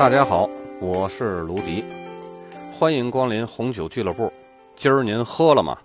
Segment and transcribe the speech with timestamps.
[0.00, 0.48] 大家好，
[0.80, 1.84] 我是卢迪，
[2.72, 4.32] 欢迎光临红酒俱乐部。
[4.74, 5.76] 今儿您喝了吗？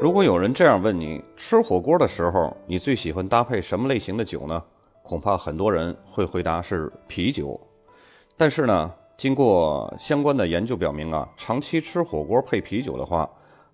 [0.00, 4.62] 如果有人这样问你，吃火锅的时候，你最喜欢搭配什么类型的酒呢？
[5.02, 7.60] 恐怕很多人会回答是啤酒。
[8.36, 13.28] 但是呢，经过相关的研究表明啊，长期吃火锅配啤酒的话，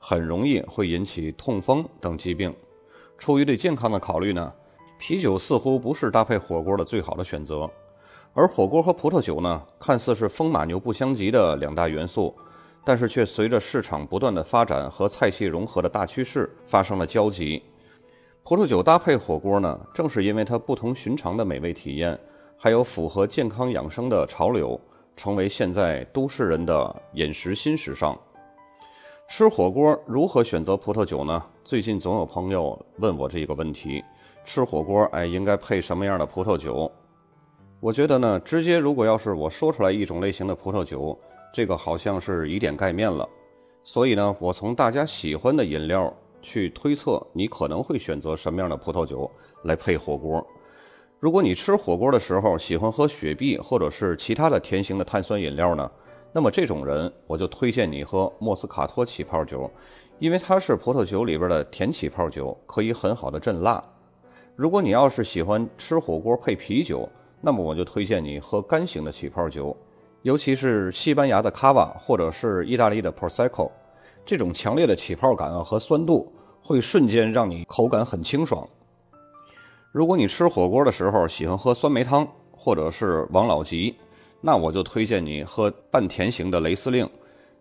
[0.05, 2.53] 很容易会引起痛风等疾病。
[3.17, 4.53] 出于对健康的考虑呢，
[4.99, 7.71] 啤酒似乎不是搭配火锅的最好的选择。
[8.35, 12.35] 而火锅和葡萄酒呢，看似是风马牛不相及的两大元素。
[12.85, 17.63] 但是却随着市场不断的发展和菜系融合的大趋势发生了交集。
[18.43, 22.19] 葡萄酒搭配火锅呢，正是因为它不同寻常的美味体验，
[22.57, 24.81] 还有符合健康养生的潮流，
[25.15, 28.19] 成为现在都市人的饮食新时尚。
[29.29, 31.43] 吃火锅如何选择葡萄酒呢？
[31.65, 34.03] 最近总有朋友问我这个问题：
[34.45, 36.91] 吃火锅哎，应该配什么样的葡萄酒？
[37.81, 41.19] 我觉得呢，直接如果要是我说出来一种类型的葡萄酒。
[41.55, 43.29] 这个好像是以点盖面了，
[43.85, 49.31] 所以呢，我从大家喜欢的饮料去推测你可能会选择什么样的葡萄酒
[49.63, 50.43] 来配火锅。
[51.21, 55.91] 如果你吃火锅的时候喜欢喝雪碧或者是其他的甜型的碳酸饮料呢，
[56.33, 59.71] 那么这种人我就推荐你喝莫斯卡托起泡酒，
[60.19, 63.83] 因为它是葡萄酒里边的甜起泡酒，可以很好的镇辣。
[64.57, 67.09] 如果你要是喜欢吃火锅配啤酒，
[67.41, 69.77] 那么我就推荐你喝干型的起泡酒。
[70.23, 73.71] 尤其是西班牙的卡瓦或者是意大利的 Prosecco，
[74.25, 78.67] 这种强烈的起泡感啊和酸度会瞬间让你口感很清爽。
[79.91, 83.97] 如果你吃火锅的时候喜欢喝酸梅汤或者是王老吉，
[84.45, 87.09] 那我就推荐你喝半甜型的雷司令，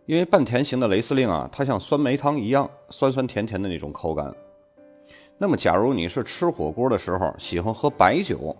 [0.08, 4.36] 因为半甜型的雷司令啊，它像酸梅汤一样酸酸甜甜的那种口感。
[5.38, 8.56] 那么，假如你是吃火锅的时候喜欢喝白酒，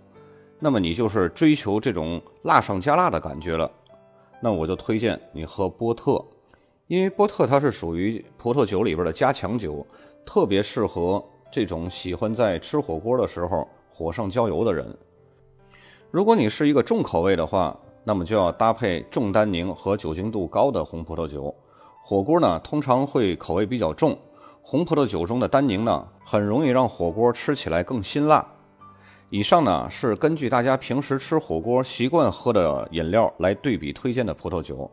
[0.60, 3.70] 那么你就是追求这种辣上加辣的感觉了。
[4.40, 6.24] 那我就推荐你喝波特，
[6.86, 9.86] 因为波特它是属于葡萄酒里边的加强酒，
[10.26, 14.96] 特别适合这种喜欢在吃火锅的时候火上浇油的人。
[16.12, 21.54] 如果你是一个重口味的话，那么就要搭配重单宁和酒精度高的红葡萄酒。
[22.02, 24.18] 火锅呢通常会口味比较重，
[24.62, 28.46] 红葡萄酒中的单宁呢很容易让火锅吃起来更辛辣。
[29.30, 34.90] 以上呢是根据大家平时吃火锅习惯喝的饮料来对比推荐的葡萄酒。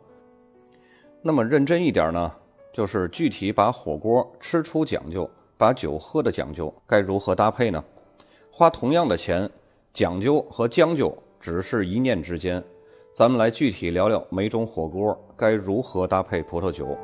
[1.21, 2.31] 那么认真一点呢，
[2.71, 7.83] 就是具体把火锅吃出讲究，把酒喝的讲究，该如何搭配呢？
[8.51, 9.49] 花同样的钱，
[9.91, 12.63] 讲究和将就只是一念之间。
[13.19, 16.97] 咱们来具体聊聊每种火锅该如何搭配葡萄酒。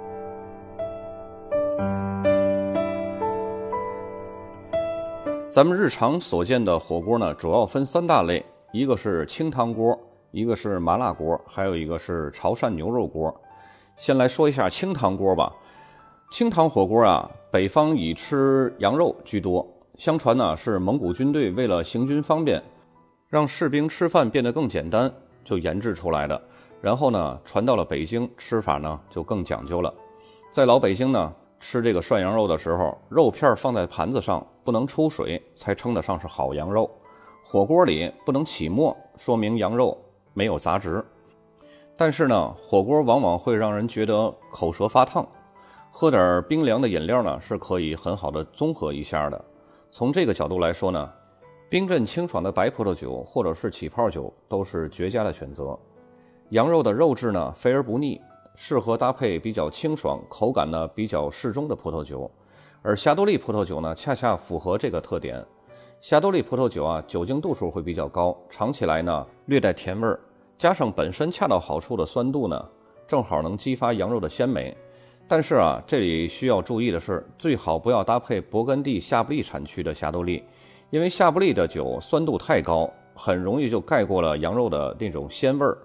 [5.50, 9.94] 咱们日常所见的火锅呢，主要分三大类，一个是清汤锅，
[10.32, 13.36] 一个是麻辣锅，还有一个是潮汕牛肉锅。
[13.98, 15.54] 先来说一下清汤锅吧。
[16.32, 19.68] 清汤火锅啊，北方以吃羊肉居多。
[19.98, 22.64] 相传呢，是蒙古军队为了行军方便，
[23.28, 25.14] 让士兵吃饭变得更简单，
[25.46, 26.42] 就研制出来的。
[26.82, 29.94] 然后呢，传到了北京，吃法呢就更讲究了。
[30.52, 31.34] 在老北京呢。
[31.58, 36.88] 吃这个涮羊肉的时候，肉片放在盘子上不能出水，才称得上是好羊肉。
[37.44, 39.98] 火锅里不能起沫，说明羊肉
[40.34, 41.04] 没有杂质。
[41.98, 45.26] 但是呢，火锅往往会让人觉得口舌发烫，
[45.90, 49.46] 喝点冰凉的饮料呢是可以很好的综合一下的。
[49.90, 51.10] 从这个角度来说呢，
[51.70, 55.78] 冰镇清爽的白葡萄酒或者是起泡酒都是绝佳的选择。
[56.50, 58.22] 羊肉的肉质呢肥而不腻。
[58.58, 62.32] 适合搭配比较清爽、口感呢比较适中的葡萄酒，
[62.82, 65.46] 而霞多丽葡萄酒呢恰恰符合这个特点。
[66.00, 70.18] 霞多丽葡萄酒啊，酒精度数会比较高，尝起来呢略带甜味儿，
[70.58, 72.66] 加上本身恰到好处的酸度呢，
[73.06, 74.74] 正好能激发羊肉的鲜美。
[75.28, 80.42] 但是啊，这里需要注意的是，最好不要搭配勃艮第、夏布利产区的霞多丽，
[80.96, 85.78] 因为夏布利的酒酸度太高，很容易就盖过了羊肉的那种鲜味儿。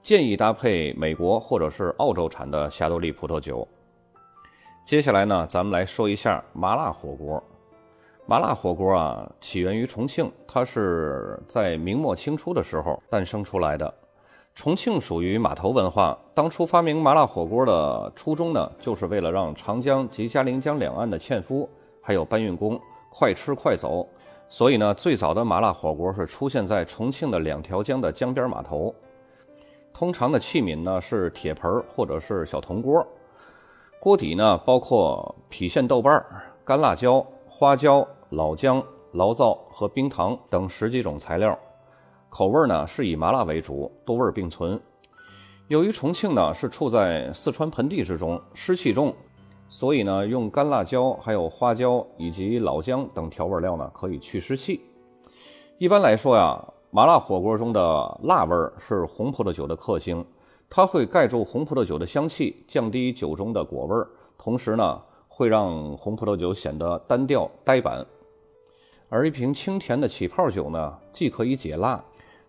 [0.00, 3.66] 建议搭配美国或者是澳洲产的夏多利葡萄酒。
[4.84, 7.42] 接下来呢，咱们来说一下麻辣火锅。
[8.24, 13.92] 麻辣火锅啊，起源于重庆，它是在明末清初的时候诞生出来的。
[14.54, 21.68] 重庆属于码头文化，当初发明麻辣火锅的初衷呢，就是为了让长江及嘉陵江两岸的纤夫
[22.00, 22.80] 还有搬运工
[23.10, 24.08] 快吃快走。
[24.52, 28.94] 所以呢，最早的麻辣火锅是出现在重庆的两条江的江边码头。
[29.94, 33.02] 通常的器皿呢是铁盆或者是小铜锅，
[33.98, 36.22] 锅底呢包括郫县豆瓣、
[36.66, 38.84] 干辣椒、花椒、老姜、
[39.14, 41.58] 醪糟和冰糖等十几种材料，
[42.28, 44.78] 口味呢是以麻辣为主，多味并存。
[45.68, 49.14] 由于重庆呢是处在四川盆地之中，湿气重，
[49.72, 54.82] 所以呢用干辣椒、还有花椒以及老姜等调味料呢可以去湿气。
[55.78, 57.80] 一般来说呀，麻辣火锅中的
[58.24, 60.22] 辣味儿是红葡萄酒的克星。
[60.68, 68.04] 它会盖住红葡萄酒的香气，降低酒中的果味儿，同时呢，会让红葡萄酒显得单调呆板。
[69.08, 72.04] 而一瓶清甜的起泡酒呢，既可以解辣，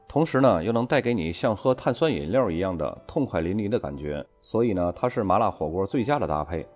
[0.10, 4.26] 同时呢，又能带给你像喝碳酸饮料一样的痛快淋漓的感觉。
[4.42, 6.68] 所以呢，它是麻辣火锅最佳的搭配。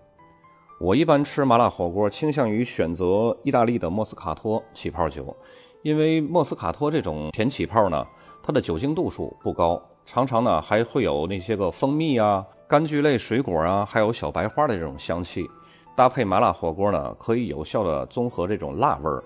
[0.80, 5.36] 我一般吃麻辣火锅，倾向于选择意大利的莫斯卡托起泡酒，
[5.82, 8.06] 因为莫斯卡托这种甜起泡呢，
[8.44, 9.82] 它的酒精度数不高。
[10.06, 15.50] 常常呢还会有那些个蜂蜜啊、柑橘类水果啊，还有小白花的这种香气，
[15.96, 19.24] 搭配麻辣火锅呢，可以有效的综合这种辣味儿。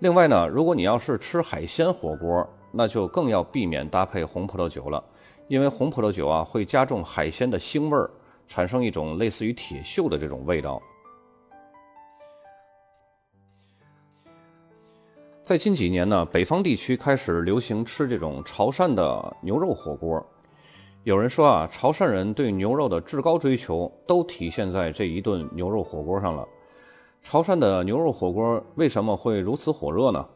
[0.00, 5.02] 另外呢，如果你要是吃海鲜火锅，那就更要避免搭配红葡萄酒了，
[5.46, 8.10] 因为红葡萄酒啊会加重海鲜的腥味儿，
[8.50, 10.82] 产生一种类似于铁锈的这种味道。
[15.40, 20.24] 在近几年呢，北方地区开始流行吃这种潮汕的牛肉火锅。
[21.04, 26.46] 有人说啊，潮汕人对牛肉的至高追求都体现在这一顿牛肉火锅上了。
[27.22, 30.28] 潮汕的牛肉火锅为什么会如此火热呢？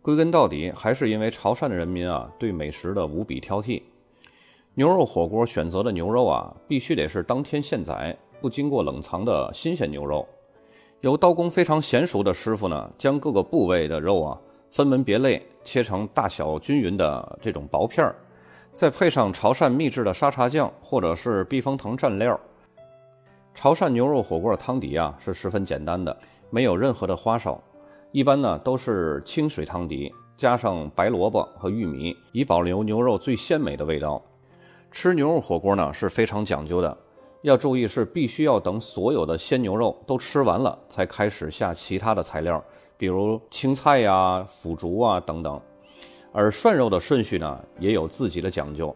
[0.00, 3.82] 归根到底，还是因为潮汕的人民啊对美食的无比挑剔。
[4.74, 10.26] 牛肉火锅选择的牛肉啊，必须得是当天现宰、不经过冷藏的新鲜牛肉。
[11.00, 14.38] 由刀工非常娴熟的师傅呢，将各个部位的肉啊。
[14.70, 18.14] 分门别类切成大小均匀的这种薄片儿，
[18.72, 22.38] 再配上潮汕秘制的沙茶酱或者是避风塘蘸料。
[23.52, 26.16] 潮汕牛肉火锅的汤底啊是十分简单的，
[26.50, 27.60] 没有任何的花哨，
[28.12, 34.22] 一般呢都是清水汤底，加上白萝卜和玉米，以保留牛肉最鲜美的味道。
[34.90, 36.96] 吃牛肉火锅呢是非常讲究的，
[37.42, 42.62] 要注意是必须要等所有的鲜牛肉都吃完了，才开始下其他的材料。
[42.96, 45.58] 比如青菜呀、腐竹啊等等，
[46.32, 48.94] 而涮肉的顺序呢也有自己的讲究。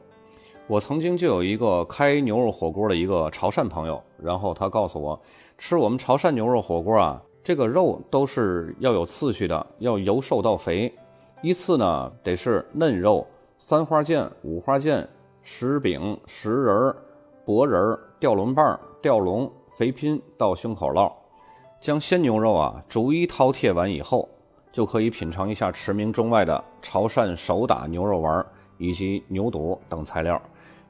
[0.67, 5.19] 我曾经就有一个开牛肉火锅的一个潮汕朋友，然后他告诉我，
[5.57, 10.93] 吃我们潮汕牛肉火锅啊，这个肉都是要有次序的，要由瘦到肥，
[11.41, 13.27] 依次呢得是嫩肉、
[13.59, 15.07] 三花腱、五花腱、
[15.47, 16.97] 石饼、石仁、
[17.45, 21.13] 薄仁、吊龙棒、吊龙、肥拼到胸口烙。
[21.83, 24.27] 将鲜牛肉啊逐一饕餮完以后，
[24.73, 28.45] 就可以品尝一下驰名中外的潮汕手打牛肉丸
[28.79, 30.41] 以及牛肚等材料。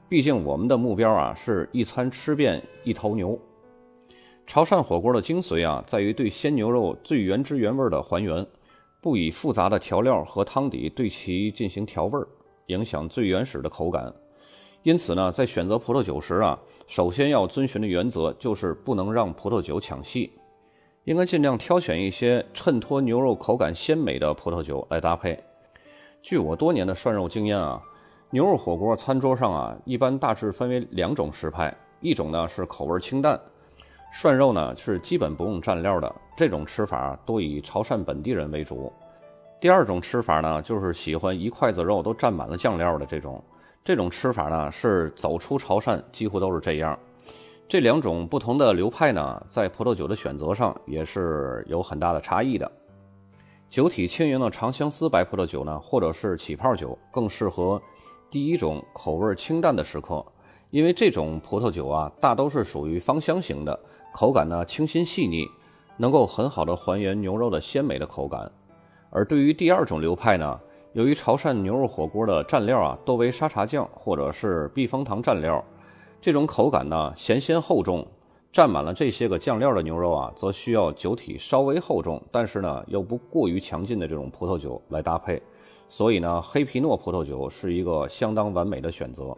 [0.07, 3.37] 毕竟我们的目标啊是一餐吃遍一头牛。
[4.47, 8.47] 潮汕火锅的精髓啊在于对鲜牛肉最原汁原味的还原，
[9.01, 12.25] 不以复杂的调料和汤底对其进行调味儿，
[12.67, 14.13] 影响最原始的口感。
[14.85, 16.55] 因此呢，在选择葡萄酒时啊，
[16.85, 20.31] 首先要遵循的原则就是不能让葡萄酒抢戏。
[21.05, 25.43] 应该尽量挑选一些衬托牛肉口感鲜美的葡萄酒来搭配。
[26.21, 27.81] 据我多年的涮肉经验啊，
[28.29, 33.41] 牛肉火锅餐桌上啊，一般大致分为两种食派，一种呢是口味清淡，
[34.13, 38.93] 涮肉呢是基本不用蘸料的，这种吃法多以潮汕本地人为主。
[39.59, 43.43] 第二种吃法呢，就是喜欢一筷子肉都蘸满了酱料的这种，
[43.85, 46.97] 这种吃法呢是走出潮汕几乎都是这样。
[47.67, 52.69] 这两种不同的流派呢，在葡萄酒的选择上也是有很大的差异的。
[53.69, 57.79] 酒体轻盈的长相思白葡萄酒呢，或者是起泡酒，更适合
[58.31, 60.25] 第一种口味清淡的时刻，
[60.71, 63.79] 因为这种葡萄酒啊，大都是属于芳香型的，
[64.11, 65.47] 口感呢清新细腻，
[65.95, 68.51] 能够很好的还原牛肉的鲜美的口感。
[69.11, 70.59] 而对于第二种流派呢，
[70.95, 75.61] 由于潮汕牛肉火锅的蘸料啊，多为沙茶酱或者是避风塘蘸料。
[76.21, 78.07] 这种口感呢，咸鲜厚重，
[78.53, 85.41] 蘸满了这些个酱料的牛肉啊，则需要酒体稍微厚重，但是呢又不过于强劲的这种葡萄酒来搭配。
[85.89, 89.35] 所以呢，黑皮诺葡萄酒是一个相当完美的选择。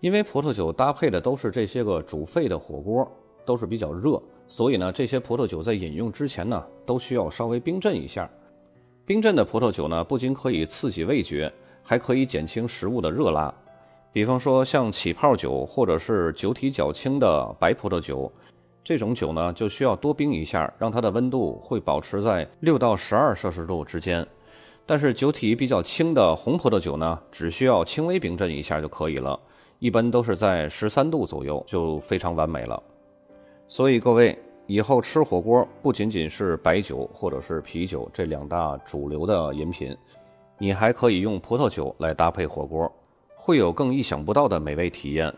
[0.00, 3.08] 因为葡萄酒搭配的都是这些个煮沸的火锅，
[3.44, 8.28] 都是比较热，所以呢，这些葡萄酒在饮用之前呢，都需要稍微冰镇一下。
[9.12, 11.52] 冰镇的葡萄酒呢，不仅可以刺激味觉，
[11.82, 13.54] 还可以减轻食物的热辣。
[14.10, 18.32] 比方说，像起泡酒或者是酒体较轻的白葡萄酒，
[18.82, 24.26] 这种酒呢就需要多冰一下，让它的温度会保持在六到十二摄氏度之间。
[24.86, 29.38] 但是酒体比较轻的红葡萄酒呢，只需要轻微冰镇一下就可以了，
[29.78, 32.82] 一般都是在十三度左右就非常完美了。
[33.68, 39.96] 所以各位以后吃火锅不仅仅是白酒或者是啤酒这两大主流的饮品，
[40.58, 42.90] 你还可以用葡萄酒来搭配火锅，
[43.34, 45.32] 会有更意想不到的美味体验。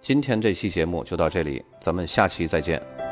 [0.00, 3.03] 今天这期节目就到这里，咱们下期再见。